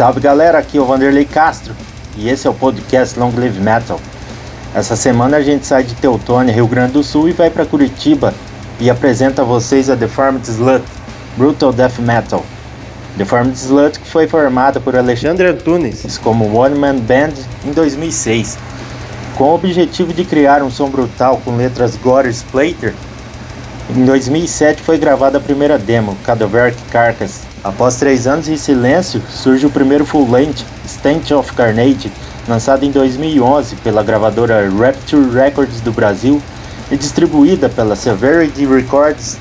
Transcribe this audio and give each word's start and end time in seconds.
Salve 0.00 0.18
galera, 0.18 0.56
aqui 0.56 0.78
é 0.78 0.80
o 0.80 0.86
Vanderlei 0.86 1.26
Castro 1.26 1.74
e 2.16 2.30
esse 2.30 2.46
é 2.46 2.50
o 2.50 2.54
podcast 2.54 3.20
Long 3.20 3.34
Live 3.36 3.60
Metal. 3.60 4.00
Essa 4.74 4.96
semana 4.96 5.36
a 5.36 5.42
gente 5.42 5.66
sai 5.66 5.84
de 5.84 5.94
Teutônia, 5.94 6.54
Rio 6.54 6.66
Grande 6.66 6.94
do 6.94 7.02
Sul 7.02 7.28
e 7.28 7.32
vai 7.32 7.50
para 7.50 7.66
Curitiba 7.66 8.32
e 8.80 8.88
apresenta 8.88 9.42
a 9.42 9.44
vocês 9.44 9.90
a 9.90 9.94
Deformed 9.94 10.42
Slut, 10.48 10.82
Brutal 11.36 11.70
Death 11.70 11.98
Metal. 11.98 12.42
Deformed 13.14 13.54
Slut 13.54 14.00
que 14.00 14.08
foi 14.08 14.26
formada 14.26 14.80
por 14.80 14.96
Alexandre 14.96 15.48
Antunes 15.48 16.16
como 16.16 16.50
One 16.56 16.78
Man 16.78 16.96
Band 16.96 17.34
em 17.66 17.72
2006. 17.72 18.56
Com 19.36 19.50
o 19.50 19.54
objetivo 19.54 20.14
de 20.14 20.24
criar 20.24 20.62
um 20.62 20.70
som 20.70 20.88
brutal 20.88 21.42
com 21.44 21.56
letras 21.56 21.94
gore 21.96 22.30
splatter, 22.30 22.94
em 23.94 24.02
2007 24.06 24.80
foi 24.80 24.96
gravada 24.96 25.36
a 25.36 25.42
primeira 25.42 25.76
demo, 25.76 26.16
Cadaveric 26.24 26.78
Carcass. 26.90 27.49
Após 27.62 27.96
três 27.96 28.26
anos 28.26 28.48
em 28.48 28.56
silêncio, 28.56 29.20
surge 29.28 29.66
o 29.66 29.70
primeiro 29.70 30.06
full-length, 30.06 30.64
Stench 30.88 31.34
of 31.34 31.52
Carnage, 31.52 32.10
lançado 32.48 32.84
em 32.84 32.90
2011 32.90 33.76
pela 33.76 34.02
gravadora 34.02 34.66
Rapture 34.70 35.28
Records 35.30 35.82
do 35.82 35.92
Brasil 35.92 36.40
e 36.90 36.96
distribuída 36.96 37.68
pela 37.68 37.94
Severity 37.94 38.64
Records 38.64 39.36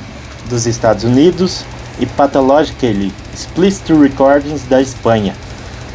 dos 0.49 0.67
Estados 0.67 1.05
Unidos 1.05 1.63
e 1.97 2.05
Pathologically 2.05 3.13
Explicit 3.33 3.93
Recordings 3.93 4.63
da 4.67 4.81
Espanha. 4.81 5.33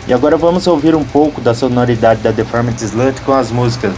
E 0.09 0.15
agora 0.15 0.38
vamos 0.38 0.66
ouvir 0.66 0.95
um 0.95 1.04
pouco 1.04 1.43
da 1.43 1.52
sonoridade 1.52 2.23
da 2.23 2.30
Deformed 2.30 2.82
Slut 2.82 3.20
com 3.20 3.34
as 3.34 3.51
músicas 3.51 3.93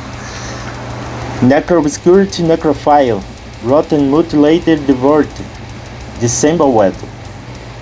Necrobscurity 1.42 2.42
Necrophile, 2.42 3.20
Rotten 3.64 4.00
Mutilated 4.00 4.80
Devoured, 4.80 5.30
de 6.18 6.28
Sambawed, 6.28 6.96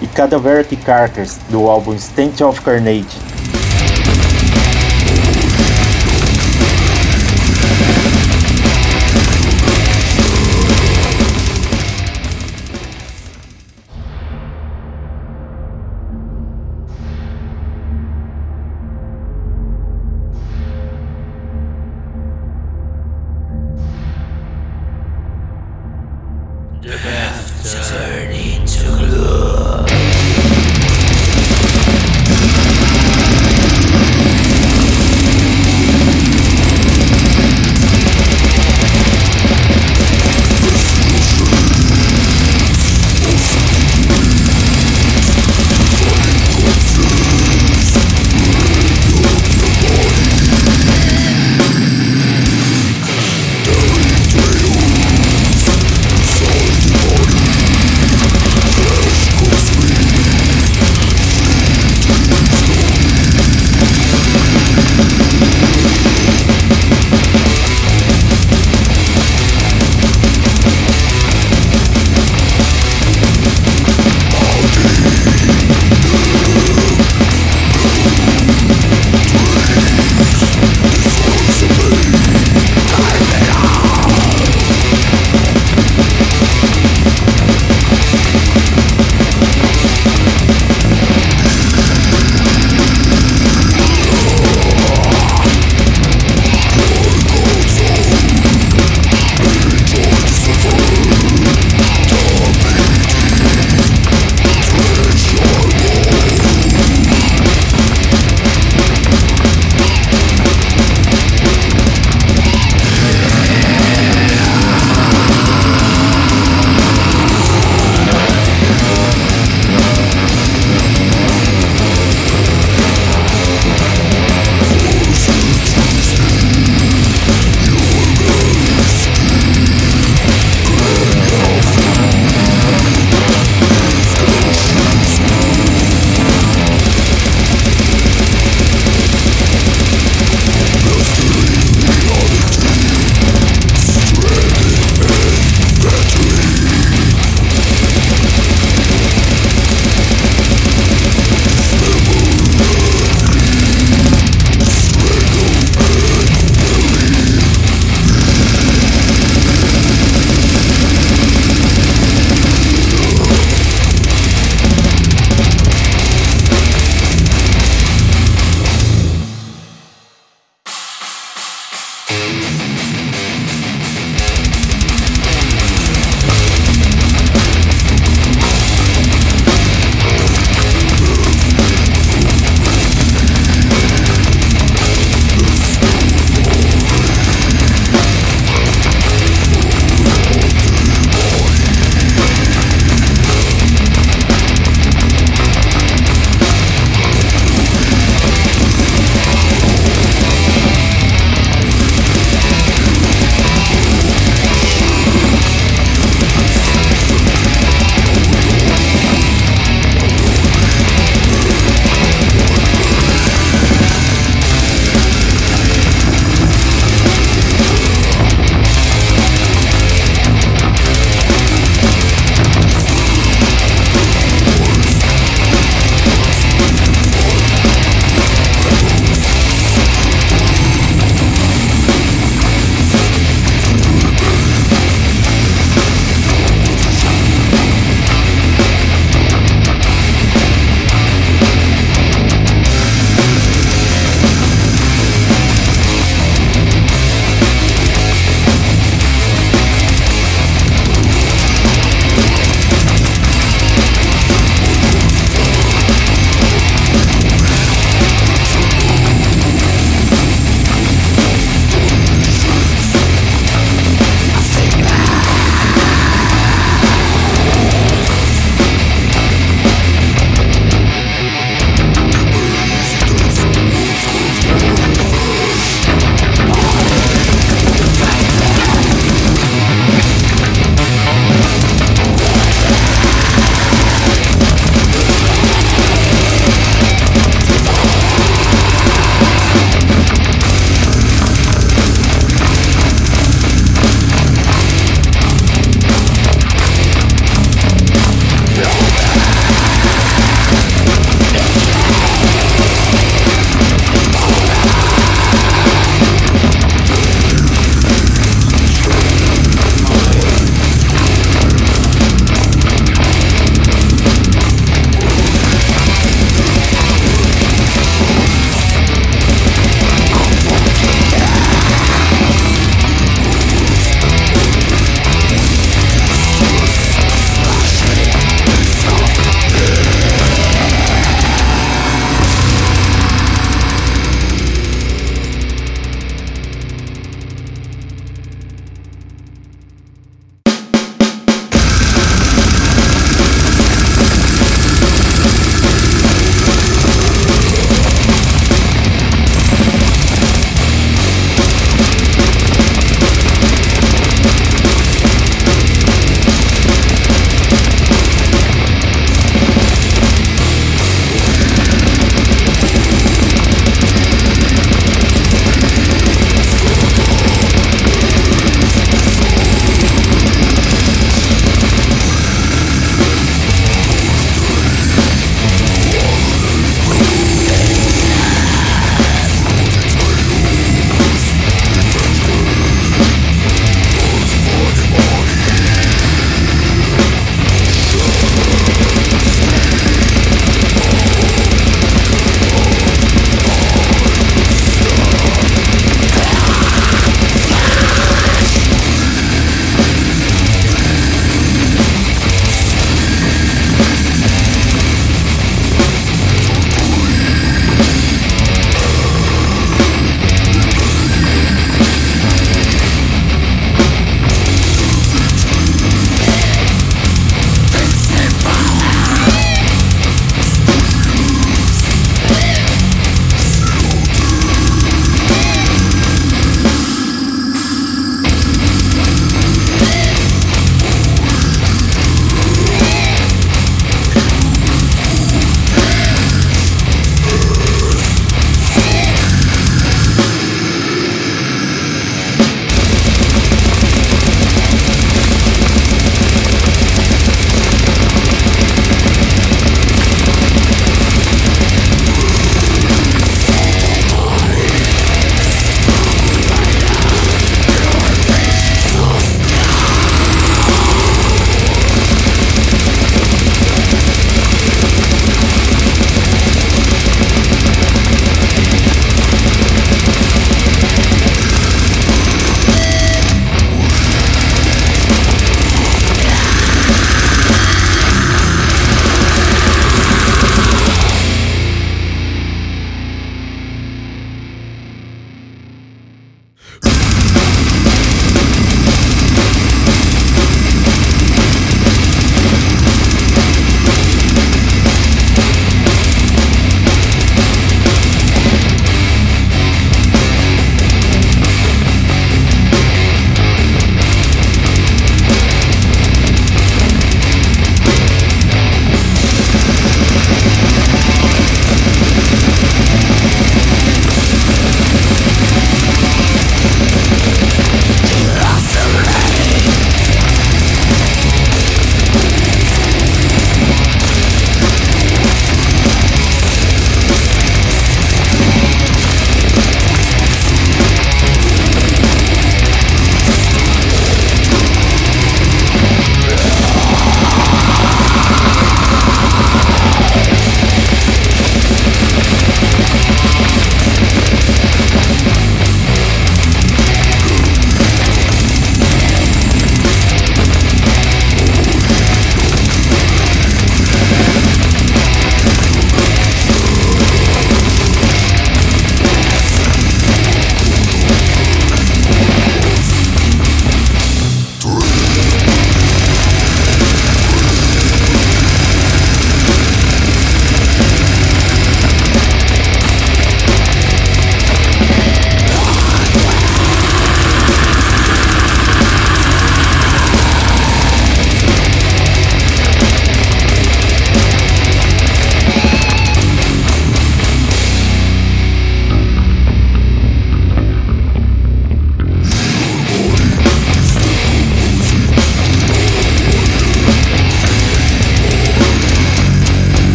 e 0.00 0.06
Cadaveric 0.06 0.76
Carcass, 0.76 1.38
do 1.48 1.68
álbum 1.68 1.98
Stench 1.98 2.42
of 2.42 2.60
Carnage. 2.60 3.55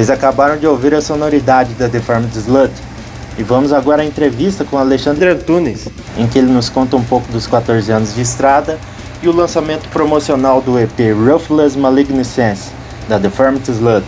Vocês 0.00 0.08
acabaram 0.08 0.56
de 0.56 0.66
ouvir 0.66 0.94
a 0.94 1.02
sonoridade 1.02 1.74
da 1.74 1.86
Deformed 1.86 2.34
Slut 2.34 2.72
e 3.36 3.42
vamos 3.42 3.70
agora 3.70 4.00
à 4.00 4.04
entrevista 4.06 4.64
com 4.64 4.78
Alexandre 4.78 5.28
Antunes, 5.28 5.88
em 6.16 6.26
que 6.26 6.38
ele 6.38 6.50
nos 6.50 6.70
conta 6.70 6.96
um 6.96 7.04
pouco 7.04 7.30
dos 7.30 7.46
14 7.46 7.92
anos 7.92 8.14
de 8.14 8.22
estrada 8.22 8.78
e 9.22 9.28
o 9.28 9.36
lançamento 9.36 9.90
promocional 9.90 10.62
do 10.62 10.78
EP 10.78 10.98
Ruthless 11.14 11.76
Malignance 11.76 12.72
da 13.10 13.18
Deformed 13.18 13.62
Slut. 13.70 14.06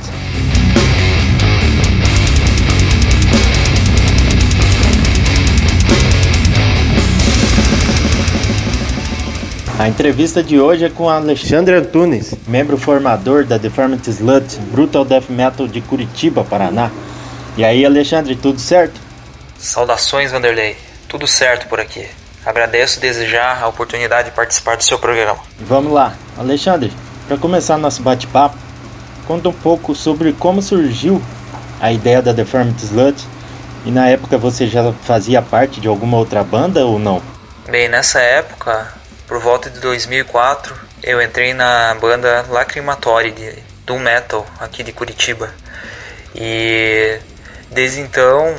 A 9.83 9.89
entrevista 9.89 10.45
de 10.45 10.61
hoje 10.61 10.85
é 10.85 10.89
com 10.89 11.11
Alexandre 11.11 11.75
Antunes, 11.75 12.37
membro 12.47 12.79
formador 12.79 13.45
da 13.45 13.59
Deformed 13.59 14.09
Slut 14.09 14.57
Brutal 14.71 15.05
Death 15.05 15.29
Metal 15.29 15.67
de 15.67 15.81
Curitiba, 15.81 16.45
Paraná. 16.45 16.89
E 17.57 17.65
aí, 17.65 17.85
Alexandre, 17.85 18.37
tudo 18.37 18.61
certo? 18.61 19.01
Saudações, 19.59 20.31
Vanderlei. 20.31 20.77
Tudo 21.09 21.27
certo 21.27 21.67
por 21.67 21.81
aqui. 21.81 22.09
Agradeço 22.47 23.01
desejar 23.01 23.61
a 23.61 23.67
oportunidade 23.67 24.31
de 24.31 24.37
participar 24.37 24.77
do 24.77 24.85
seu 24.85 25.01
programa. 25.01 25.41
Vamos 25.59 25.93
lá. 25.93 26.15
Alexandre, 26.39 26.93
para 27.27 27.37
começar 27.37 27.77
nosso 27.77 28.03
bate-papo, 28.03 28.57
conta 29.27 29.49
um 29.49 29.53
pouco 29.53 29.97
sobre 29.97 30.33
como 30.33 30.63
surgiu 30.63 31.21
a 31.81 31.91
ideia 31.91 32.23
da 32.23 32.33
Deformed 32.33 32.81
Slut 32.81 33.21
e 33.85 33.91
na 33.91 34.07
época 34.07 34.39
você 34.39 34.69
já 34.69 34.93
fazia 35.03 35.43
parte 35.43 35.81
de 35.81 35.89
alguma 35.89 36.19
outra 36.19 36.45
banda 36.45 36.87
ou 36.87 37.01
não? 37.01 37.21
Bem, 37.69 37.89
nessa 37.89 38.21
época 38.21 39.02
por 39.27 39.39
volta 39.39 39.71
de 39.71 39.81
2004, 39.81 40.75
eu 41.03 41.21
entrei 41.23 41.55
na 41.55 41.95
banda 42.01 42.45
Lacrimatória 42.49 43.31
de 43.31 43.63
Doom 43.87 44.01
Metal 44.01 44.47
aqui 44.59 44.83
de 44.83 44.93
Curitiba. 44.93 45.51
E 46.35 47.19
desde 47.71 48.01
então, 48.01 48.55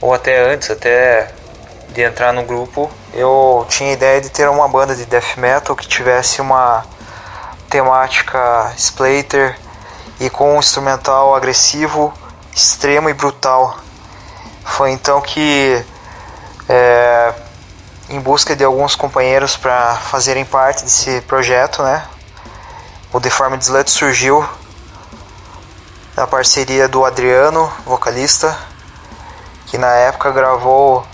ou 0.00 0.12
até 0.12 0.52
antes, 0.52 0.70
até 0.70 1.30
de 1.90 2.02
entrar 2.02 2.32
no 2.32 2.42
grupo, 2.44 2.90
eu 3.14 3.66
tinha 3.68 3.90
a 3.90 3.92
ideia 3.92 4.20
de 4.20 4.28
ter 4.28 4.48
uma 4.48 4.68
banda 4.68 4.94
de 4.94 5.06
death 5.06 5.36
metal 5.36 5.74
que 5.74 5.88
tivesse 5.88 6.40
uma 6.40 6.84
temática 7.70 8.72
splatter 8.76 9.58
e 10.20 10.28
com 10.30 10.56
um 10.56 10.58
instrumental 10.58 11.34
agressivo, 11.34 12.12
extremo 12.54 13.08
e 13.08 13.14
brutal. 13.14 13.78
Foi 14.64 14.90
então 14.90 15.20
que 15.20 15.84
é, 16.68 17.32
em 18.08 18.20
busca 18.20 18.54
de 18.54 18.64
alguns 18.64 18.94
companheiros 18.94 19.56
para 19.56 19.94
fazerem 19.96 20.44
parte 20.44 20.84
desse 20.84 21.20
projeto, 21.22 21.82
né? 21.82 22.04
O 23.12 23.20
Deformed 23.20 23.62
Slut 23.62 23.90
surgiu 23.90 24.46
na 26.16 26.26
parceria 26.26 26.88
do 26.88 27.04
Adriano, 27.04 27.70
vocalista, 27.84 28.56
que 29.66 29.76
na 29.76 29.92
época 29.92 30.30
gravou 30.30 31.04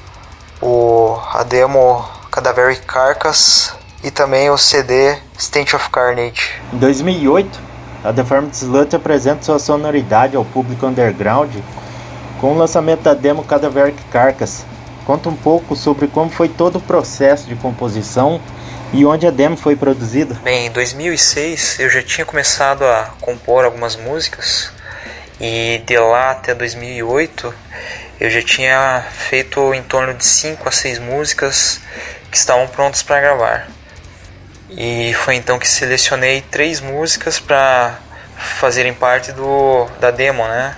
o, 0.60 1.18
a 1.32 1.42
demo 1.42 2.04
Cadaveric 2.30 2.82
Carcass 2.86 3.74
e 4.02 4.10
também 4.10 4.50
o 4.50 4.58
CD 4.58 5.16
State 5.38 5.74
of 5.74 5.90
Carnage. 5.90 6.60
Em 6.72 6.78
2008, 6.78 7.60
a 8.04 8.12
Deformed 8.12 8.54
Slut 8.54 8.94
apresenta 8.94 9.42
sua 9.42 9.58
sonoridade 9.58 10.36
ao 10.36 10.44
público 10.44 10.86
underground 10.86 11.54
com 12.40 12.52
o 12.52 12.58
lançamento 12.58 13.02
da 13.02 13.14
demo 13.14 13.44
Cadaveric 13.44 14.02
Carcass, 14.04 14.64
Conta 15.04 15.28
um 15.28 15.36
pouco 15.36 15.74
sobre 15.74 16.06
como 16.06 16.30
foi 16.30 16.48
todo 16.48 16.76
o 16.76 16.80
processo 16.80 17.46
de 17.46 17.56
composição 17.56 18.40
e 18.92 19.04
onde 19.04 19.26
a 19.26 19.30
demo 19.30 19.56
foi 19.56 19.74
produzida. 19.74 20.34
Bem, 20.42 20.66
em 20.66 20.70
2006 20.70 21.80
eu 21.80 21.90
já 21.90 22.02
tinha 22.02 22.24
começado 22.24 22.84
a 22.84 23.12
compor 23.20 23.64
algumas 23.64 23.96
músicas 23.96 24.70
e 25.40 25.82
de 25.84 25.98
lá 25.98 26.32
até 26.32 26.54
2008 26.54 27.52
eu 28.20 28.30
já 28.30 28.42
tinha 28.42 29.04
feito 29.10 29.74
em 29.74 29.82
torno 29.82 30.14
de 30.14 30.24
5 30.24 30.68
a 30.68 30.70
6 30.70 30.98
músicas 31.00 31.80
que 32.30 32.36
estavam 32.36 32.68
prontas 32.68 33.02
para 33.02 33.20
gravar. 33.20 33.68
E 34.70 35.12
foi 35.14 35.34
então 35.34 35.58
que 35.58 35.68
selecionei 35.68 36.40
três 36.40 36.80
músicas 36.80 37.40
para 37.40 37.98
fazerem 38.36 38.94
parte 38.94 39.32
do 39.32 39.86
da 40.00 40.10
demo, 40.10 40.44
né? 40.44 40.76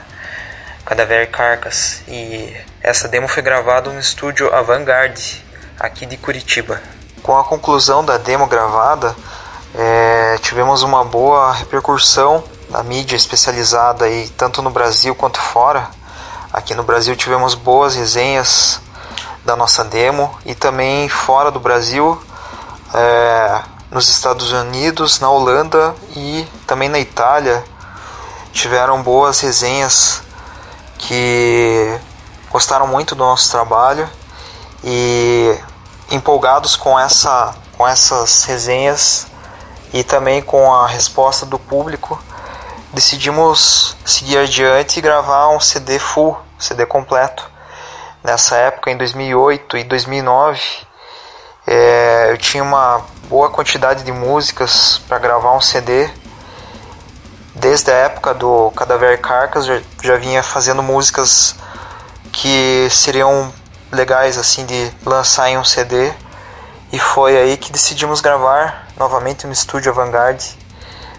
Cadaver 0.85 1.31
Carcass 1.31 2.02
e 2.09 2.57
essa 2.84 3.08
demo 3.08 3.26
foi 3.26 3.42
gravada 3.42 3.90
no 3.90 3.98
estúdio 3.98 4.54
Avantgarde, 4.54 5.42
aqui 5.80 6.04
de 6.04 6.18
Curitiba. 6.18 6.82
Com 7.22 7.34
a 7.34 7.42
conclusão 7.42 8.04
da 8.04 8.18
demo 8.18 8.46
gravada, 8.46 9.16
é, 9.74 10.36
tivemos 10.42 10.82
uma 10.82 11.02
boa 11.02 11.54
repercussão 11.54 12.44
da 12.68 12.82
mídia 12.82 13.16
especializada 13.16 14.04
aí, 14.04 14.28
tanto 14.36 14.60
no 14.60 14.68
Brasil 14.68 15.14
quanto 15.14 15.40
fora. 15.40 15.88
Aqui 16.52 16.74
no 16.74 16.82
Brasil 16.82 17.16
tivemos 17.16 17.54
boas 17.54 17.94
resenhas 17.94 18.82
da 19.46 19.56
nossa 19.56 19.82
demo 19.82 20.38
e 20.44 20.54
também 20.54 21.08
fora 21.08 21.50
do 21.50 21.58
Brasil, 21.58 22.22
é, 22.92 23.62
nos 23.90 24.10
Estados 24.10 24.52
Unidos, 24.52 25.20
na 25.20 25.30
Holanda 25.30 25.94
e 26.14 26.46
também 26.66 26.90
na 26.90 26.98
Itália, 26.98 27.64
tiveram 28.52 29.02
boas 29.02 29.40
resenhas 29.40 30.22
que 30.98 31.98
gostaram 32.54 32.87
muito 32.87 33.16
do 33.16 33.25
nosso 33.25 33.50
trabalho 33.50 34.08
e 34.84 35.58
empolgados 36.08 36.76
com 36.76 36.96
essa 36.96 37.52
com 37.76 37.84
essas 37.84 38.44
resenhas 38.44 39.26
e 39.92 40.04
também 40.04 40.40
com 40.40 40.73
a 40.73 40.87
resposta 40.87 41.44
do 41.44 41.58
público, 41.58 42.16
decidimos 42.92 43.96
seguir 44.04 44.38
adiante 44.38 45.00
e 45.00 45.02
gravar 45.02 45.49
um 45.49 45.58
CD 45.58 45.99
full, 45.99 46.38
CD 46.56 46.87
completo. 46.87 47.50
Nessa 48.23 48.54
época, 48.54 48.88
em 48.88 48.96
2008 48.96 49.76
e 49.78 49.82
2009, 49.82 50.61
é, 51.66 52.28
eu 52.30 52.38
tinha 52.38 52.62
uma 52.62 53.02
boa 53.28 53.50
quantidade 53.50 54.04
de 54.04 54.12
músicas 54.12 54.99
para 55.08 55.18
gravar 55.18 55.56
um 55.56 55.61
CD. 55.61 56.08
Desde 57.52 57.90
a 57.90 57.94
época 57.94 58.32
do 58.32 58.70
Cadaver 58.76 59.20
Carcas, 59.20 59.66
já, 59.66 59.80
já 60.00 60.16
vinha 60.16 60.42
fazendo 60.42 60.84
músicas 60.84 61.56
que 62.34 62.88
seriam 62.90 63.52
legais 63.92 64.36
assim 64.36 64.66
de 64.66 64.90
lançar 65.06 65.48
em 65.48 65.56
um 65.56 65.64
CD 65.64 66.12
e 66.92 66.98
foi 66.98 67.36
aí 67.36 67.56
que 67.56 67.70
decidimos 67.70 68.20
gravar 68.20 68.88
novamente 68.98 69.46
no 69.46 69.52
estúdio 69.52 69.92
Avantgarde 69.92 70.56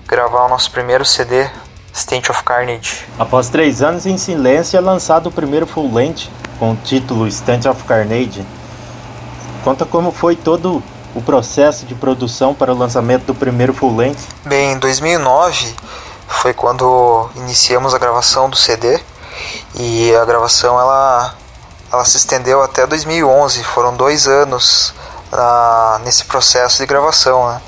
gravar 0.06 0.46
o 0.46 0.50
nosso 0.50 0.70
primeiro 0.72 1.04
CD 1.04 1.50
State 1.94 2.30
of 2.30 2.44
Carnage. 2.44 3.06
Após 3.18 3.50
três 3.50 3.82
anos 3.82 4.06
em 4.06 4.18
silêncio 4.18 4.78
é 4.78 4.82
lançado 4.82 5.28
o 5.28 5.32
primeiro 5.32 5.66
full 5.66 5.92
length 5.92 6.30
com 6.60 6.74
o 6.74 6.76
título 6.76 7.28
State 7.28 7.68
of 7.68 7.84
Carnage. 7.86 8.46
Conta 9.64 9.86
como 9.86 10.12
foi 10.12 10.36
todo 10.36 10.84
o 11.16 11.22
processo 11.22 11.86
de 11.86 11.96
produção 11.96 12.54
para 12.54 12.74
o 12.74 12.78
lançamento 12.78 13.26
do 13.26 13.34
primeiro 13.34 13.74
full 13.74 13.96
length. 13.96 14.28
Bem, 14.44 14.74
em 14.74 14.80
2009 14.80 15.74
foi 16.28 16.54
quando 16.54 17.30
iniciamos 17.36 17.94
a 17.94 17.98
gravação 17.98 18.50
do 18.50 18.58
CD 18.58 19.00
e 19.78 20.16
a 20.16 20.24
gravação 20.24 20.80
ela, 20.80 21.36
ela 21.92 22.06
se 22.06 22.18
estendeu 22.18 22.62
até 22.64 22.88
2011, 22.88 23.64
foram 23.64 23.96
dois 23.96 24.28
anos 24.28 24.94
uh, 25.34 26.00
nesse 26.00 26.26
processo 26.26 26.78
de 26.78 26.86
gravação, 26.86 27.50
né? 27.50 27.62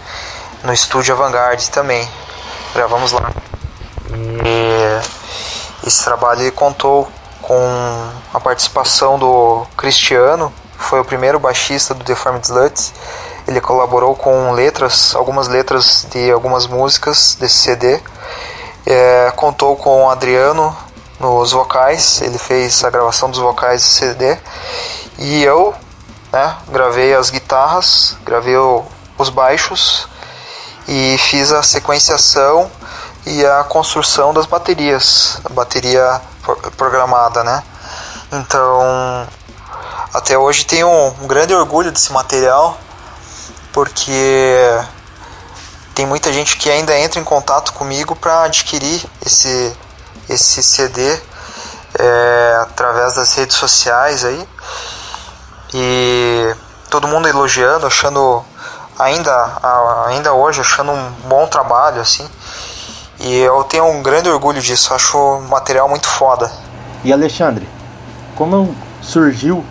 no 0.63 0.73
estúdio 0.73 1.13
Avantgarde 1.13 1.69
também, 1.69 2.07
gravamos 2.73 3.11
lá. 3.11 3.31
E 4.09 5.87
esse 5.87 6.03
trabalho 6.03 6.49
contou 6.53 7.07
com 7.41 8.09
a 8.33 8.39
participação 8.39 9.19
do 9.19 9.65
Cristiano, 9.75 10.51
que 10.77 10.83
foi 10.83 10.99
o 10.99 11.05
primeiro 11.05 11.39
baixista 11.39 11.93
do 11.93 12.03
Deformed 12.03 12.45
Slut. 12.45 12.93
Ele 13.47 13.61
colaborou 13.61 14.15
com 14.15 14.51
letras, 14.51 15.15
algumas 15.15 15.47
letras 15.47 16.05
de 16.11 16.31
algumas 16.31 16.67
músicas 16.67 17.37
desse 17.39 17.55
CD. 17.55 18.01
É, 18.85 19.31
contou 19.35 19.75
com 19.75 20.05
o 20.05 20.09
Adriano, 20.09 20.75
nos 21.19 21.51
vocais, 21.51 22.21
ele 22.21 22.37
fez 22.37 22.83
a 22.83 22.89
gravação 22.89 23.29
dos 23.29 23.39
vocais 23.39 23.81
do 23.81 23.87
CD 23.87 24.37
e 25.17 25.43
eu 25.43 25.73
né, 26.31 26.55
gravei 26.67 27.13
as 27.15 27.29
guitarras, 27.29 28.15
gravei 28.23 28.55
o, 28.55 28.83
os 29.17 29.29
baixos 29.29 30.07
e 30.87 31.17
fiz 31.17 31.51
a 31.51 31.63
sequenciação 31.63 32.69
e 33.25 33.45
a 33.45 33.63
construção 33.63 34.33
das 34.33 34.45
baterias, 34.45 35.41
a 35.43 35.49
bateria 35.49 36.21
programada, 36.77 37.43
né? 37.43 37.63
Então, 38.31 39.27
até 40.13 40.37
hoje 40.37 40.65
tenho 40.65 40.87
um, 40.87 41.07
um 41.23 41.27
grande 41.27 41.53
orgulho 41.53 41.91
desse 41.91 42.11
material 42.13 42.77
porque 43.73 44.81
tem 45.93 46.05
muita 46.05 46.31
gente 46.31 46.57
que 46.57 46.69
ainda 46.69 46.97
entra 46.97 47.19
em 47.19 47.23
contato 47.23 47.73
comigo 47.73 48.15
para 48.15 48.43
adquirir 48.43 49.03
esse 49.25 49.75
esse 50.29 50.61
CD 50.63 51.19
é, 51.99 52.57
através 52.61 53.15
das 53.15 53.33
redes 53.35 53.55
sociais 53.55 54.23
aí. 54.23 54.47
E 55.73 56.55
todo 56.89 57.07
mundo 57.07 57.27
elogiando, 57.27 57.85
achando 57.85 58.43
ainda 58.97 60.05
ainda 60.07 60.33
hoje 60.33 60.61
achando 60.61 60.91
um 60.91 61.11
bom 61.27 61.45
trabalho 61.47 62.01
assim. 62.01 62.27
E 63.19 63.39
eu 63.39 63.63
tenho 63.63 63.85
um 63.85 64.03
grande 64.03 64.29
orgulho 64.29 64.61
disso, 64.61 64.93
acho 64.93 65.17
o 65.17 65.41
material 65.49 65.89
muito 65.89 66.07
foda. 66.07 66.51
E 67.03 67.11
Alexandre, 67.11 67.67
como 68.35 68.75
surgiu 69.01 69.65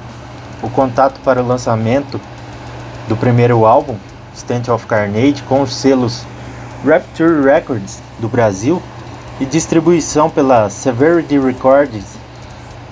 o 0.62 0.70
contato 0.70 1.20
para 1.20 1.40
o 1.40 1.46
lançamento 1.46 2.20
do 3.06 3.16
primeiro 3.16 3.64
álbum, 3.64 3.96
Stand 4.34 4.72
of 4.72 4.86
Carnage, 4.86 5.42
com 5.48 5.62
os 5.62 5.74
selos 5.74 6.22
Rapture 6.84 7.42
Records 7.42 8.00
do 8.18 8.28
Brasil 8.28 8.82
e 9.38 9.44
distribuição 9.44 10.30
pela 10.30 10.70
Severity 10.70 11.38
Records 11.38 12.04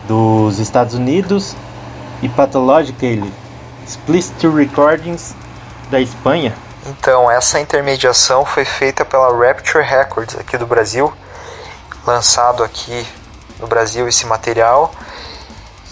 dos 0.07 0.59
Estados 0.59 0.95
Unidos 0.95 1.57
e 2.23 2.29
Pathological 2.29 3.27
Explicit 3.87 4.47
Recordings 4.49 5.35
da 5.91 6.01
Espanha? 6.01 6.55
Então, 6.87 7.31
essa 7.31 7.59
intermediação 7.59 8.45
foi 8.45 8.65
feita 8.65 9.05
pela 9.05 9.35
Rapture 9.35 9.83
Records 9.83 10.37
aqui 10.39 10.59
do 10.59 10.67
Brasil, 10.67 11.11
lançado 12.07 12.63
aqui 12.63 13.07
no 13.59 13.67
Brasil 13.67 14.07
esse 14.07 14.27
material 14.27 14.95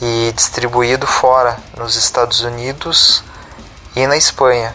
e 0.02 0.32
distribuído 0.34 1.06
fora 1.06 1.56
nos 1.78 1.96
Estados 1.96 2.42
Unidos 2.42 3.24
e 3.96 4.06
na 4.06 4.16
Espanha, 4.16 4.74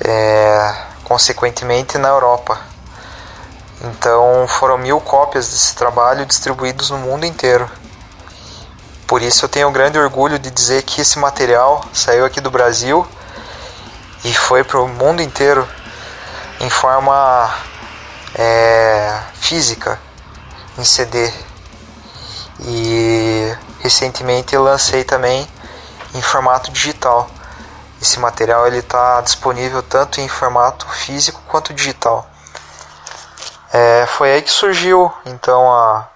é, 0.00 0.74
consequentemente 1.02 1.98
na 1.98 2.08
Europa. 2.08 2.73
Então 3.84 4.46
foram 4.48 4.78
mil 4.78 4.98
cópias 4.98 5.50
desse 5.50 5.74
trabalho 5.74 6.24
distribuídos 6.24 6.88
no 6.88 6.96
mundo 6.96 7.26
inteiro. 7.26 7.68
Por 9.06 9.20
isso 9.20 9.44
eu 9.44 9.48
tenho 9.48 9.70
grande 9.70 9.98
orgulho 9.98 10.38
de 10.38 10.50
dizer 10.50 10.82
que 10.82 11.02
esse 11.02 11.18
material 11.18 11.84
saiu 11.92 12.24
aqui 12.24 12.40
do 12.40 12.50
Brasil 12.50 13.06
e 14.24 14.32
foi 14.32 14.64
para 14.64 14.80
o 14.80 14.88
mundo 14.88 15.20
inteiro 15.20 15.68
em 16.60 16.70
forma 16.70 17.54
é, 18.34 19.20
física, 19.34 20.00
em 20.78 20.84
CD. 20.84 21.30
E 22.60 23.54
recentemente 23.80 24.56
lancei 24.56 25.04
também 25.04 25.46
em 26.14 26.22
formato 26.22 26.70
digital. 26.70 27.28
Esse 28.00 28.18
material 28.18 28.66
ele 28.66 28.78
está 28.78 29.20
disponível 29.20 29.82
tanto 29.82 30.22
em 30.22 30.28
formato 30.28 30.88
físico 30.88 31.42
quanto 31.46 31.74
digital. 31.74 32.30
É, 33.76 34.06
foi 34.06 34.30
aí 34.30 34.40
que 34.40 34.52
surgiu 34.52 35.12
então 35.26 35.68
a, 35.68 36.06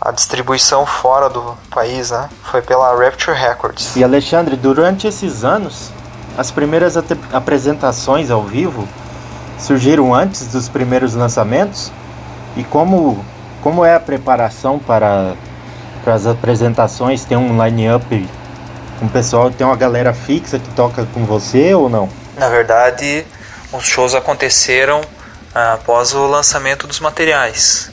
a 0.00 0.10
distribuição 0.10 0.84
fora 0.84 1.30
do 1.30 1.56
país, 1.70 2.10
né? 2.10 2.28
Foi 2.42 2.60
pela 2.60 2.92
Rapture 2.96 3.36
Records. 3.36 3.94
E 3.94 4.02
Alexandre, 4.02 4.56
durante 4.56 5.06
esses 5.06 5.44
anos 5.44 5.92
as 6.36 6.50
primeiras 6.50 6.96
apresentações 7.32 8.28
ao 8.28 8.42
vivo 8.42 8.88
surgiram 9.56 10.12
antes 10.12 10.48
dos 10.48 10.68
primeiros 10.68 11.14
lançamentos 11.14 11.92
e 12.56 12.64
como 12.64 13.24
como 13.62 13.84
é 13.84 13.94
a 13.94 14.00
preparação 14.00 14.80
para, 14.80 15.34
para 16.02 16.14
as 16.14 16.26
apresentações? 16.26 17.24
Tem 17.24 17.36
um 17.38 17.64
line-up 17.64 18.28
com 18.98 19.06
o 19.06 19.08
pessoal, 19.10 19.48
tem 19.48 19.64
uma 19.64 19.76
galera 19.76 20.12
fixa 20.12 20.58
que 20.58 20.70
toca 20.70 21.06
com 21.14 21.24
você 21.24 21.72
ou 21.72 21.88
não? 21.88 22.08
Na 22.36 22.48
verdade, 22.48 23.24
os 23.72 23.84
shows 23.84 24.12
aconteceram 24.14 25.02
após 25.54 26.14
o 26.14 26.26
lançamento 26.26 26.86
dos 26.86 27.00
materiais. 27.00 27.90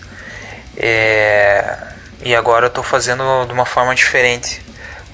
É, 0.75 1.77
e 2.21 2.35
agora 2.35 2.65
eu 2.65 2.69
estou 2.69 2.83
fazendo 2.83 3.45
de 3.45 3.53
uma 3.53 3.65
forma 3.65 3.93
diferente. 3.95 4.63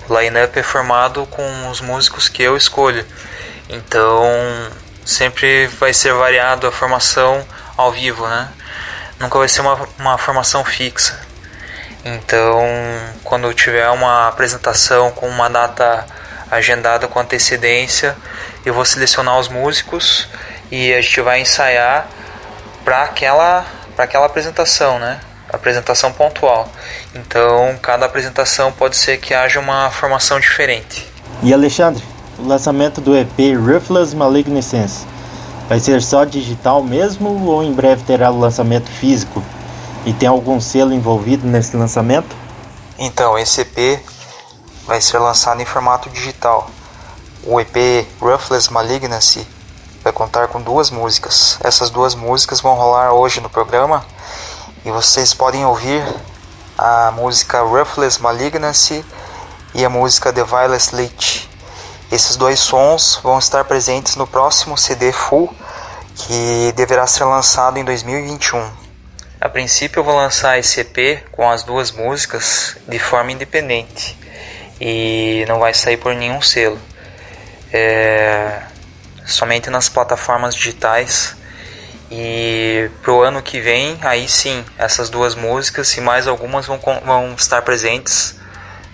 O 0.07 0.19
line-up 0.19 0.57
é 0.57 0.63
formado 0.63 1.25
com 1.27 1.69
os 1.69 1.79
músicos 1.79 2.27
que 2.27 2.43
eu 2.43 2.57
escolho. 2.57 3.05
Então, 3.69 4.23
sempre 5.05 5.67
vai 5.67 5.93
ser 5.93 6.13
variado 6.13 6.67
a 6.67 6.71
formação 6.71 7.45
ao 7.77 7.91
vivo, 7.91 8.27
né? 8.27 8.49
Nunca 9.19 9.39
vai 9.39 9.47
ser 9.47 9.61
uma, 9.61 9.87
uma 9.97 10.17
formação 10.17 10.63
fixa. 10.65 11.19
Então, 12.03 12.61
quando 13.23 13.47
eu 13.47 13.53
tiver 13.53 13.87
uma 13.89 14.27
apresentação 14.27 15.11
com 15.11 15.27
uma 15.29 15.49
data 15.49 16.05
agendada 16.51 17.07
com 17.07 17.19
antecedência, 17.19 18.15
eu 18.65 18.73
vou 18.73 18.83
selecionar 18.83 19.39
os 19.39 19.47
músicos 19.47 20.27
e 20.69 20.93
a 20.93 21.01
gente 21.01 21.21
vai 21.21 21.39
ensaiar 21.39 22.07
para 22.83 23.03
aquela, 23.03 23.65
aquela 23.97 24.25
apresentação, 24.25 24.99
né? 24.99 25.19
apresentação 25.55 26.11
pontual. 26.11 26.67
Então, 27.13 27.77
cada 27.81 28.05
apresentação 28.05 28.71
pode 28.71 28.97
ser 28.97 29.17
que 29.17 29.33
haja 29.33 29.59
uma 29.59 29.89
formação 29.91 30.39
diferente. 30.39 31.07
E 31.41 31.53
Alexandre, 31.53 32.03
o 32.39 32.47
lançamento 32.47 32.99
do 32.99 33.15
EP 33.15 33.55
Ruthless 33.55 34.15
Malignance 34.15 35.05
vai 35.69 35.79
ser 35.79 36.01
só 36.01 36.25
digital 36.25 36.83
mesmo 36.83 37.45
ou 37.45 37.63
em 37.63 37.71
breve 37.71 38.03
terá 38.03 38.31
o 38.31 38.39
lançamento 38.39 38.89
físico? 38.89 39.43
E 40.05 40.11
tem 40.11 40.27
algum 40.27 40.59
selo 40.59 40.93
envolvido 40.93 41.47
nesse 41.47 41.77
lançamento? 41.77 42.35
Então, 42.97 43.37
esse 43.37 43.61
EP 43.61 44.01
vai 44.85 44.99
ser 44.99 45.17
lançado 45.19 45.61
em 45.61 45.65
formato 45.65 46.09
digital. 46.09 46.69
O 47.45 47.59
EP 47.59 48.05
Ruthless 48.19 48.71
Malignancy 48.71 49.47
vai 50.03 50.11
contar 50.11 50.49
com 50.49 50.61
duas 50.61 50.89
músicas. 50.89 51.57
Essas 51.63 51.89
duas 51.89 52.13
músicas 52.13 52.59
vão 52.59 52.75
rolar 52.75 53.13
hoje 53.13 53.39
no 53.39 53.49
programa 53.49 54.05
e 54.83 54.91
vocês 54.91 55.33
podem 55.33 55.65
ouvir 55.65 56.03
a 56.77 57.11
música 57.11 57.61
Ruthless 57.61 58.21
Malignancy 58.21 59.05
e 59.73 59.85
a 59.85 59.89
música 59.89 60.33
The 60.33 60.43
Violet 60.43 60.93
Leech. 60.93 61.49
Esses 62.11 62.35
dois 62.35 62.59
sons 62.59 63.17
vão 63.23 63.39
estar 63.39 63.63
presentes 63.63 64.17
no 64.17 64.27
próximo 64.27 64.77
CD 64.77 65.13
full 65.13 65.49
que 66.15 66.73
deverá 66.75 67.07
ser 67.07 67.23
lançado 67.23 67.77
em 67.77 67.85
2021. 67.85 68.69
A 69.39 69.47
princípio 69.47 70.01
eu 70.01 70.03
vou 70.03 70.15
lançar 70.15 70.59
esse 70.59 70.81
EP 70.81 71.23
com 71.31 71.49
as 71.49 71.63
duas 71.63 71.91
músicas 71.91 72.77
de 72.87 72.99
forma 72.99 73.31
independente 73.31 74.17
e 74.79 75.45
não 75.47 75.59
vai 75.59 75.73
sair 75.73 75.97
por 75.97 76.13
nenhum 76.13 76.41
selo. 76.41 76.79
É... 77.71 78.72
Somente 79.25 79.69
nas 79.69 79.89
plataformas 79.89 80.55
digitais 80.55 81.35
e 82.11 82.89
pro 83.01 83.21
ano 83.21 83.41
que 83.41 83.59
vem, 83.59 83.97
aí 84.01 84.27
sim, 84.27 84.63
essas 84.77 85.09
duas 85.09 85.33
músicas 85.33 85.91
e 85.97 86.01
mais 86.01 86.27
algumas 86.27 86.67
vão, 86.67 86.79
vão 87.03 87.33
estar 87.33 87.61
presentes 87.63 88.35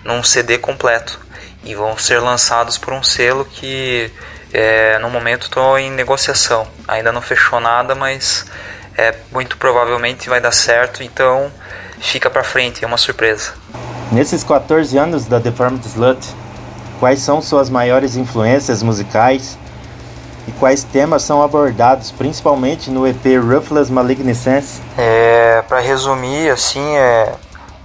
num 0.02 0.22
CD 0.22 0.56
completo 0.56 1.20
e 1.62 1.74
vão 1.74 1.98
ser 1.98 2.18
lançados 2.20 2.78
por 2.78 2.94
um 2.94 3.02
selo 3.02 3.44
que 3.44 4.10
é, 4.52 4.98
no 4.98 5.10
momento 5.10 5.42
estou 5.42 5.78
em 5.78 5.90
negociação. 5.90 6.66
Ainda 6.88 7.12
não 7.12 7.20
fechou 7.20 7.60
nada, 7.60 7.94
mas 7.94 8.46
é, 8.96 9.14
muito 9.30 9.56
provavelmente 9.56 10.28
vai 10.28 10.40
dar 10.40 10.52
certo, 10.52 11.02
então 11.02 11.52
fica 11.98 12.30
para 12.30 12.42
frente, 12.42 12.82
é 12.82 12.86
uma 12.86 12.96
surpresa. 12.96 13.52
Nesses 14.10 14.42
14 14.42 14.96
anos 14.98 15.26
da 15.26 15.38
Deformed 15.38 15.86
Slut, 15.86 16.26
quais 16.98 17.20
são 17.20 17.40
suas 17.40 17.70
maiores 17.70 18.16
influências 18.16 18.82
musicais 18.82 19.58
e 20.46 20.52
quais 20.52 20.82
temas 20.84 21.22
são 21.22 21.42
abordados, 21.42 22.10
principalmente 22.10 22.90
no 22.90 23.06
EP 23.06 23.24
Ruthless 23.42 23.90
Malignance? 23.90 24.80
É, 24.96 25.62
para 25.68 25.80
resumir, 25.80 26.50
assim, 26.50 26.96
é, 26.96 27.34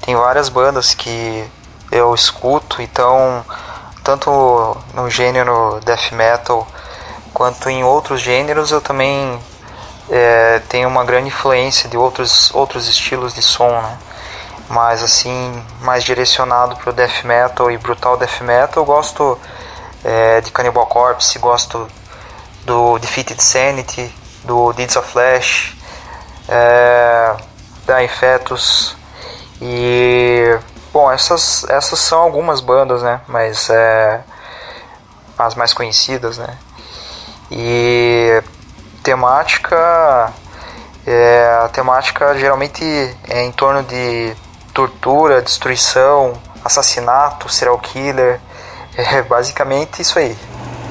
tem 0.02 0.16
várias 0.16 0.50
bandas 0.50 0.94
que 0.94 1.46
eu 1.92 2.14
escuto, 2.14 2.82
então 2.82 3.44
tanto 4.04 4.30
no 4.94 5.10
gênero 5.10 5.80
death 5.84 6.12
metal 6.12 6.68
quanto 7.34 7.70
em 7.70 7.84
outros 7.84 8.22
gêneros 8.22 8.70
eu 8.72 8.80
também 8.80 9.40
é, 10.10 10.62
tenho 10.70 10.88
uma 10.88 11.04
grande 11.04 11.30
influência 11.30 11.90
de 11.90 11.98
outros 11.98 12.54
outros 12.54 12.88
estilos 12.88 13.34
de 13.34 13.42
som, 13.42 13.70
né? 13.82 13.98
Mas 14.70 15.04
assim, 15.04 15.64
mais 15.82 16.04
direcionado 16.04 16.76
para 16.76 16.90
o 16.90 16.94
death 16.94 17.24
metal 17.24 17.70
e 17.72 17.78
brutal 17.78 18.18
death 18.18 18.42
metal, 18.42 18.84
eu 18.84 18.86
gosto 18.86 19.38
é, 20.04 20.42
de 20.42 20.52
Cannibal 20.52 20.86
Corpse, 20.88 21.38
gosto 21.40 21.88
do 22.66 23.00
Defeated 23.00 23.42
Sanity, 23.42 24.14
do 24.44 24.74
Deeds 24.74 24.96
of 24.96 25.10
Flash, 25.10 25.76
é, 26.50 27.36
da 27.86 28.04
Infetus 28.04 28.96
e 29.62 30.58
bom, 30.92 31.12
essas, 31.12 31.66
essas 31.70 32.00
são 32.00 32.20
algumas 32.20 32.62
bandas, 32.62 33.02
né? 33.02 33.22
Mas 33.28 33.70
é, 33.70 34.22
as 35.38 35.56
mais 35.56 35.74
conhecidas, 35.74 36.38
né? 36.38 36.58
E 37.52 38.42
temática 39.04 40.34
é, 41.06 41.60
a 41.64 41.70
temática 41.70 42.36
geralmente 42.36 42.84
é 43.30 43.44
em 43.44 43.52
torno 43.52 43.84
de 43.84 44.34
tortura, 44.74 45.42
destruição, 45.42 46.34
assassinato, 46.64 47.48
serial 47.48 47.78
killer, 47.78 48.40
é 48.98 49.22
basicamente 49.22 50.02
isso 50.02 50.18
aí. 50.18 50.36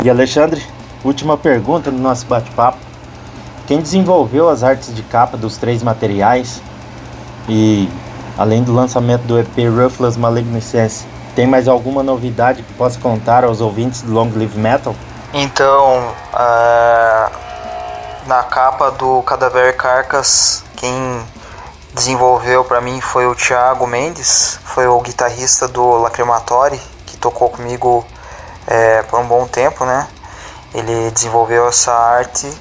E 0.03 0.09
Alexandre, 0.09 0.65
Última 1.05 1.37
pergunta 1.37 1.91
no 1.91 1.99
nosso 1.99 2.25
bate-papo. 2.25 2.79
Quem 3.67 3.81
desenvolveu 3.81 4.49
as 4.49 4.63
artes 4.63 4.95
de 4.95 5.03
capa 5.03 5.37
dos 5.37 5.59
três 5.59 5.83
materiais 5.83 6.63
e 7.49 7.89
além 8.39 8.63
do 8.63 8.73
lançamento 8.75 9.23
do 9.23 9.39
EP 9.39 9.69
Ruthless 9.69 10.19
Malignance, 10.19 11.07
tem 11.35 11.47
mais 11.47 11.69
alguma 11.69 12.03
novidade 12.03 12.63
que 12.63 12.73
possa 12.75 12.99
contar 12.99 13.45
aos 13.45 13.61
ouvintes 13.61 14.03
do 14.03 14.13
Long 14.13 14.31
Live 14.35 14.59
Metal? 14.59 14.95
Então, 15.33 16.15
uh, 16.33 17.31
na 18.27 18.43
capa 18.45 18.91
do 18.93 19.21
Cadaver 19.23 19.77
Carcass 19.77 20.65
Quem 20.77 21.23
desenvolveu 21.93 22.65
para 22.65 22.81
mim 22.81 23.01
foi 23.01 23.27
o 23.27 23.35
Thiago 23.35 23.87
Mendes, 23.87 24.59
foi 24.65 24.87
o 24.87 25.01
guitarrista 25.01 25.69
do 25.69 25.99
Lacrimatori, 25.99 26.81
que 27.07 27.17
tocou 27.17 27.51
comigo 27.51 28.05
é, 28.67 29.03
por 29.03 29.21
um 29.21 29.27
bom 29.27 29.47
tempo, 29.47 29.85
né? 29.85 30.09
Ele 30.75 31.11
desenvolveu 31.13 31.69
essa 31.69 31.93
arte 31.93 32.53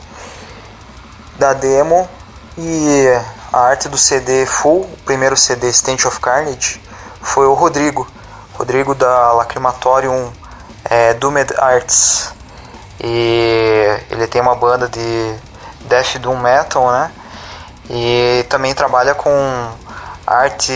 da 1.37 1.53
demo 1.53 2.07
e 2.57 3.07
a 3.51 3.59
arte 3.59 3.89
do 3.89 3.97
CD 3.97 4.45
full, 4.45 4.81
o 4.81 4.97
primeiro 5.03 5.35
CD 5.35 5.73
Stench 5.73 6.07
of 6.07 6.19
Carnage, 6.19 6.79
foi 7.21 7.47
o 7.47 7.53
Rodrigo. 7.53 8.07
Rodrigo 8.53 8.93
da 8.93 9.33
Lacrimatorium 9.33 10.31
é, 10.85 11.13
Doomed 11.15 11.53
Arts. 11.57 12.31
E 13.03 13.99
ele 14.11 14.27
tem 14.27 14.41
uma 14.41 14.55
banda 14.55 14.87
de 14.87 15.35
Death 15.81 16.17
Doom 16.19 16.37
Metal, 16.37 16.91
né? 16.91 17.11
E 17.89 18.45
também 18.47 18.73
trabalha 18.73 19.15
com 19.15 19.31
arte 20.25 20.73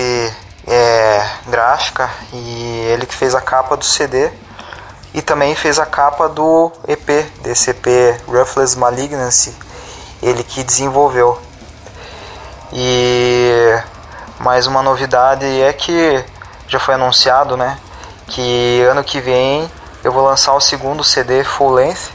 é, 0.68 1.30
gráfica 1.48 2.10
e 2.34 2.90
ele 2.92 3.06
que 3.06 3.16
fez 3.16 3.34
a 3.34 3.40
capa 3.40 3.78
do 3.78 3.86
CD 3.86 4.30
e 5.14 5.22
também 5.22 5.56
fez 5.56 5.80
a 5.80 5.86
capa 5.86 6.28
do 6.28 6.72
EP, 6.88 7.26
desse 7.42 7.72
EP 7.72 7.86
Ruthless 8.28 8.78
Malignancy, 8.78 9.56
ele 10.22 10.44
que 10.44 10.64
desenvolveu. 10.64 11.40
E 12.74 13.80
mais 14.40 14.68
uma 14.68 14.82
novidade 14.82 15.46
é 15.62 15.72
que 15.74 16.24
já 16.68 16.80
foi 16.80 16.96
anunciado, 16.96 17.56
né, 17.56 17.80
que 18.28 18.82
ano 18.84 19.04
que 19.04 19.22
vem 19.22 19.72
eu 20.04 20.12
vou 20.12 20.24
lançar 20.24 20.54
o 20.54 20.62
segundo 20.62 21.04
CD 21.04 21.44
full 21.44 21.72
length 21.72 22.12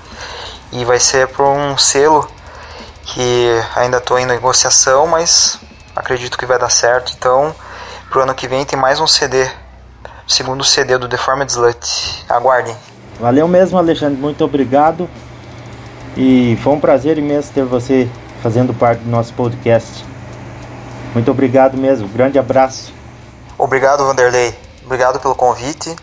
e 0.72 0.84
vai 0.84 0.98
ser 0.98 1.28
por 1.28 1.46
um 1.46 1.76
selo 1.76 2.28
que 3.04 3.48
ainda 3.74 3.98
estou 3.98 4.18
em 4.18 4.24
negociação, 4.24 5.06
mas 5.06 5.58
acredito 5.94 6.38
que 6.38 6.46
vai 6.46 6.58
dar 6.58 6.70
certo. 6.70 7.12
Então, 7.16 7.54
pro 8.08 8.22
ano 8.22 8.34
que 8.34 8.48
vem 8.48 8.64
tem 8.64 8.78
mais 8.78 9.00
um 9.00 9.06
CD, 9.06 9.50
segundo 10.26 10.64
CD 10.64 10.98
do 10.98 11.08
Deformed 11.08 11.50
Slut. 11.50 12.24
Aguardem. 12.28 12.76
Valeu 13.20 13.46
mesmo, 13.46 13.78
Alexandre. 13.78 14.18
Muito 14.20 14.44
obrigado. 14.44 15.08
E 16.16 16.58
foi 16.62 16.72
um 16.72 16.80
prazer 16.80 17.18
imenso 17.18 17.52
ter 17.52 17.64
você 17.64 18.08
fazendo 18.42 18.74
parte 18.74 19.00
do 19.00 19.10
nosso 19.10 19.32
podcast. 19.34 20.04
Muito 21.14 21.30
obrigado 21.30 21.76
mesmo. 21.76 22.08
Grande 22.08 22.38
abraço. 22.38 22.92
Obrigado, 23.56 24.04
Vanderlei. 24.04 24.54
Obrigado 24.84 25.20
pelo 25.20 25.34
convite. 25.34 25.94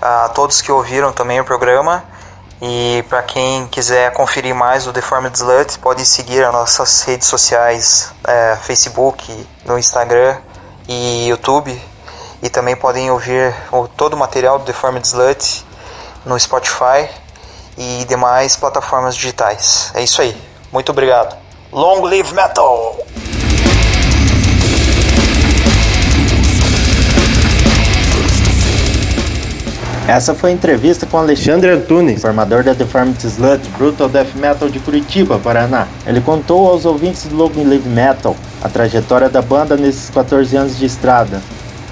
A 0.00 0.28
todos 0.30 0.60
que 0.60 0.70
ouviram 0.70 1.12
também 1.12 1.40
o 1.40 1.44
programa. 1.44 2.04
E 2.60 3.04
para 3.08 3.22
quem 3.22 3.66
quiser 3.68 4.12
conferir 4.12 4.54
mais 4.54 4.86
o 4.86 4.92
Deformed 4.92 5.36
Slut, 5.36 5.78
pode 5.78 6.04
seguir 6.04 6.44
as 6.44 6.52
nossas 6.52 7.02
redes 7.02 7.26
sociais, 7.28 8.12
é, 8.26 8.56
Facebook, 8.62 9.46
no 9.64 9.78
Instagram 9.78 10.36
e 10.88 11.28
YouTube. 11.28 11.80
E 12.42 12.48
também 12.48 12.76
podem 12.76 13.10
ouvir 13.10 13.54
todo 13.96 14.14
o 14.14 14.16
material 14.16 14.58
do 14.58 14.64
Deformed 14.64 15.06
Slut 15.06 15.64
no 16.24 16.38
Spotify 16.38 17.08
e 17.76 18.04
demais 18.06 18.56
plataformas 18.56 19.16
digitais. 19.16 19.90
É 19.94 20.02
isso 20.02 20.20
aí. 20.20 20.36
Muito 20.72 20.90
obrigado. 20.92 21.36
Long 21.72 22.02
live 22.02 22.34
metal! 22.34 22.96
Essa 30.08 30.34
foi 30.34 30.52
a 30.52 30.54
entrevista 30.54 31.04
com 31.04 31.18
Alexandre 31.18 31.70
Antunes, 31.70 32.22
formador 32.22 32.64
da 32.64 32.72
Deformity 32.72 33.26
Slut 33.26 33.68
Brutal 33.76 34.08
Death 34.08 34.34
Metal 34.36 34.66
de 34.66 34.80
Curitiba, 34.80 35.38
Paraná. 35.38 35.86
Ele 36.06 36.22
contou 36.22 36.66
aos 36.66 36.86
ouvintes 36.86 37.26
do 37.26 37.36
Long 37.36 37.52
Live 37.68 37.86
Metal 37.86 38.34
a 38.62 38.70
trajetória 38.70 39.28
da 39.28 39.42
banda 39.42 39.76
nesses 39.76 40.08
14 40.08 40.56
anos 40.56 40.78
de 40.78 40.86
estrada, 40.86 41.42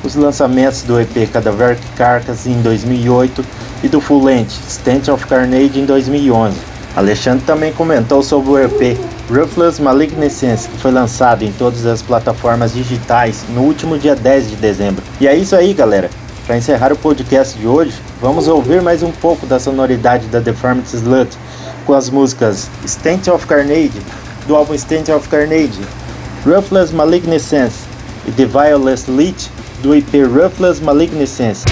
os 0.07 0.15
lançamentos 0.15 0.83
do 0.83 1.01
EP 1.01 1.31
Cadaveric 1.33 1.83
Carcass 1.97 2.47
em 2.47 2.63
2008 2.63 3.45
e 3.83 3.89
do 3.89 4.01
Full 4.01 4.25
Length 4.25 4.53
Stench 4.69 5.11
of 5.11 5.27
Carnage 5.27 5.79
em 5.79 5.85
2011. 5.85 6.57
Alexandre 6.95 7.45
também 7.45 7.73
comentou 7.73 8.23
sobre 8.23 8.51
o 8.51 8.59
EP 8.59 8.97
Ruthless 9.29 9.83
Malignessence, 9.83 10.69
que 10.69 10.79
foi 10.79 10.93
lançado 10.93 11.43
em 11.43 11.53
todas 11.53 11.85
as 11.85 12.01
plataformas 12.01 12.73
digitais 12.73 13.45
no 13.51 13.63
último 13.63 13.99
dia 13.99 14.15
10 14.15 14.51
de 14.51 14.57
dezembro. 14.57 15.03
E 15.21 15.27
é 15.27 15.37
isso 15.37 15.55
aí, 15.55 15.75
galera. 15.75 16.09
Para 16.47 16.57
encerrar 16.57 16.93
o 16.93 16.97
podcast 16.97 17.59
de 17.59 17.67
hoje, 17.67 17.93
vamos 18.21 18.47
ouvir 18.47 18.81
mais 18.81 19.03
um 19.03 19.11
pouco 19.11 19.45
da 19.47 19.59
sonoridade 19.59 20.29
da 20.29 20.39
Deformity 20.39 20.95
Slut 20.95 21.37
com 21.85 21.93
as 21.93 22.09
músicas 22.09 22.71
Stench 22.87 23.29
of 23.29 23.45
Carnage, 23.47 24.01
do 24.47 24.55
álbum 24.55 24.79
Stench 24.79 25.11
of 25.11 25.29
Carnage, 25.29 25.81
Ruthless 26.47 26.95
Malignessence 26.95 27.81
e 28.27 28.31
The 28.31 28.47
Violet 28.47 29.11
Leech, 29.11 29.51
do 29.83 29.95
EP 29.95 30.13
Ruthless 30.13 30.81
Malignessence. 30.81 31.65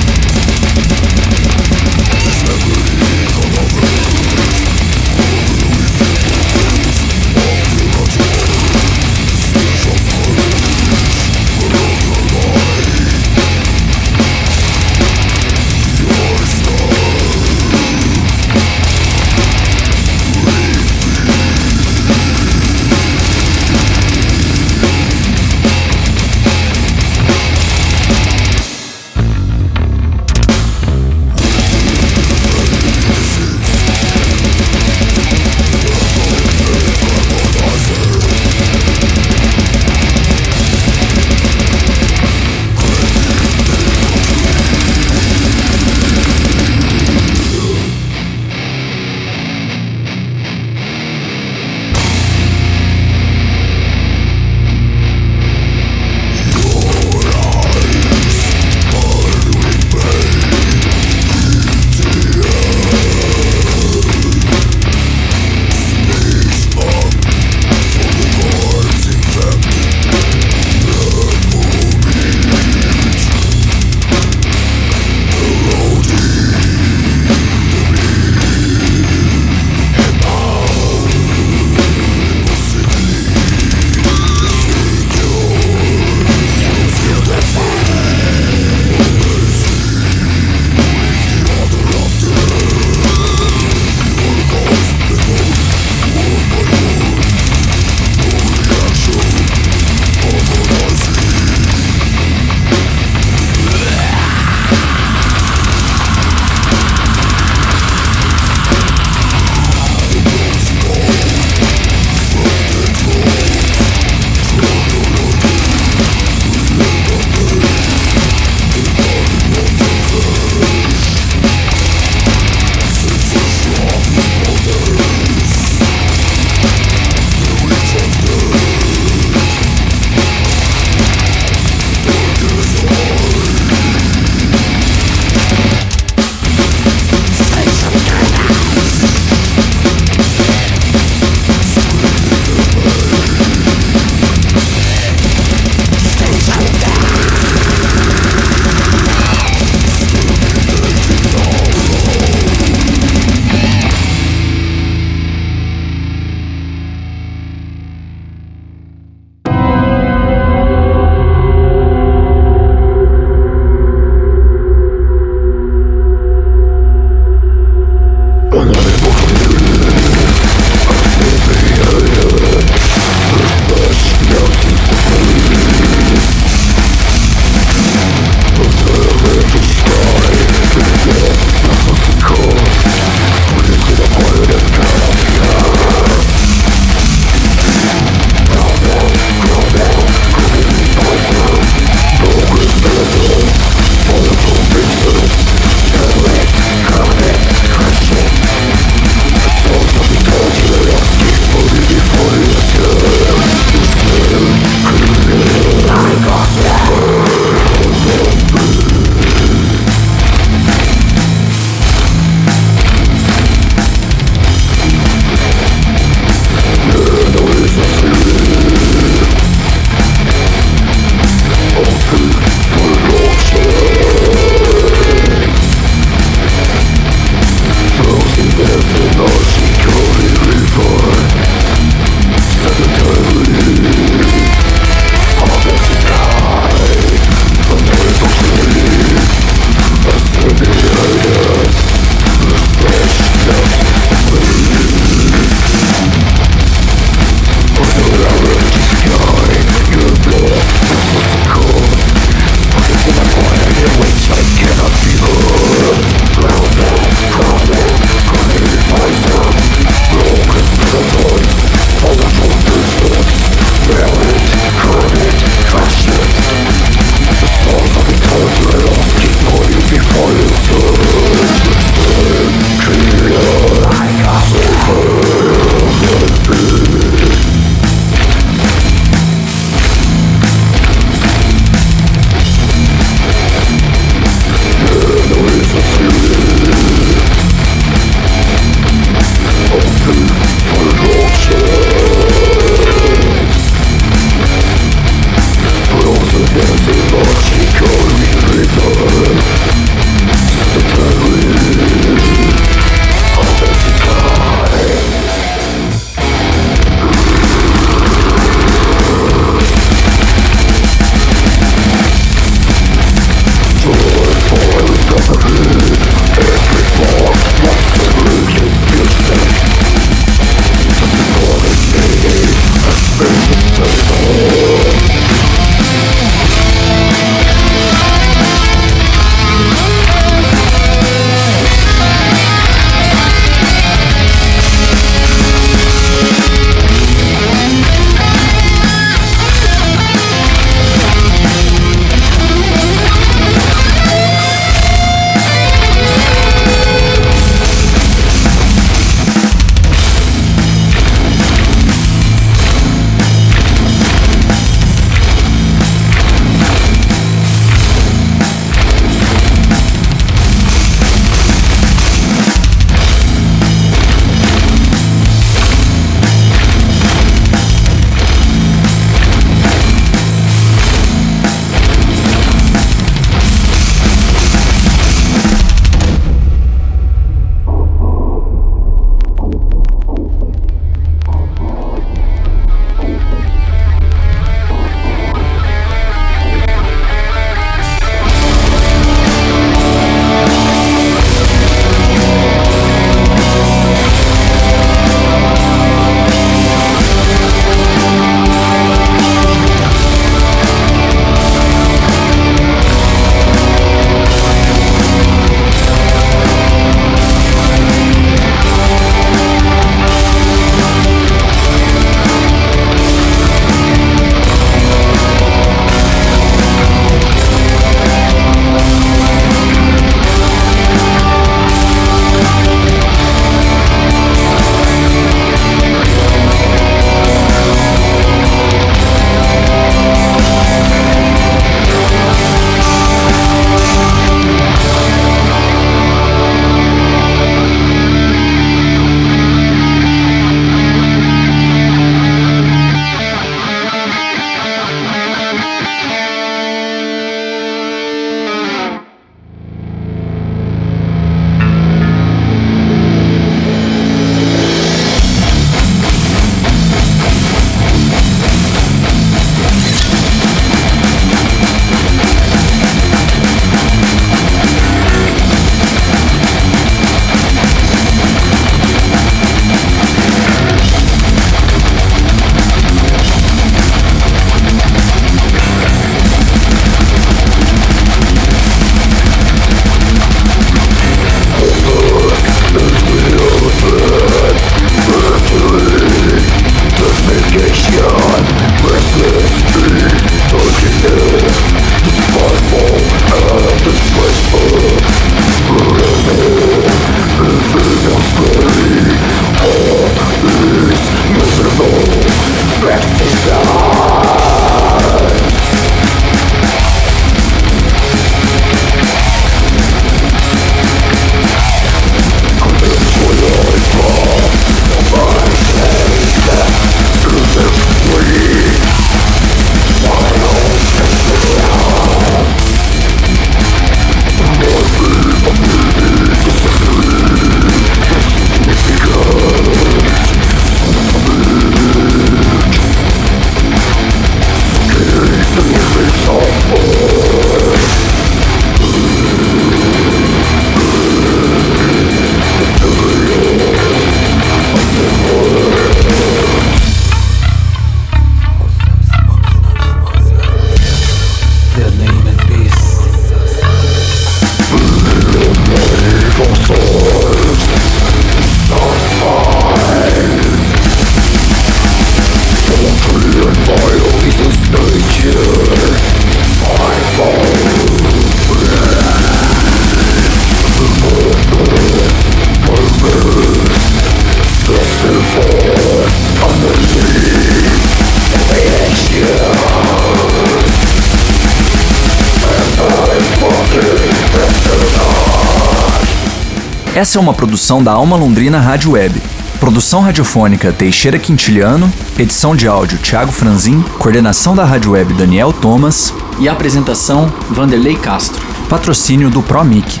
Essa 586.98 587.16
é 587.16 587.20
uma 587.20 587.32
produção 587.32 587.80
da 587.80 587.92
Alma 587.92 588.16
Londrina 588.16 588.58
Rádio 588.58 588.90
Web. 588.90 589.22
Produção 589.60 590.00
radiofônica 590.00 590.72
Teixeira 590.72 591.16
Quintiliano, 591.16 591.92
edição 592.18 592.56
de 592.56 592.66
áudio 592.66 592.98
Thiago 592.98 593.30
Franzin, 593.30 593.82
coordenação 594.00 594.52
da 594.52 594.64
Rádio 594.64 594.90
Web 594.90 595.14
Daniel 595.14 595.52
Thomas 595.52 596.12
e 596.40 596.48
apresentação 596.48 597.32
Vanderlei 597.50 597.94
Castro. 597.94 598.44
Patrocínio 598.68 599.30
do 599.30 599.40
ProMic. 599.44 600.00